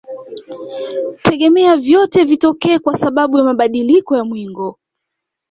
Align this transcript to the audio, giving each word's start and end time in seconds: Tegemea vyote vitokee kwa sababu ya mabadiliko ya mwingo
Tegemea 1.23 1.75
vyote 1.77 2.23
vitokee 2.25 2.79
kwa 2.79 2.97
sababu 2.97 3.37
ya 3.37 3.43
mabadiliko 3.43 4.17
ya 4.17 4.23
mwingo 4.25 4.79